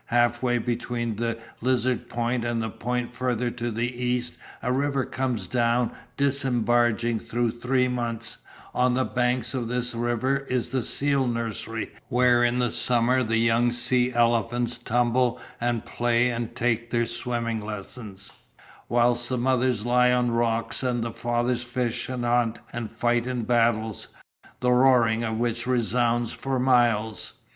[0.07, 5.05] Half way between the lizard point and the point further to the east a river
[5.05, 8.39] comes down disembarging through three months;
[8.73, 13.71] on the banks of this river is the seal nursery where in summer the young
[13.71, 18.33] sea elephants tumble and play and take their swimming lessons,
[18.89, 23.43] whilst the mothers lie on rocks and the fathers fish and hunt and fight in
[23.43, 24.07] battles,
[24.61, 27.33] the roaring of which resounds for miles.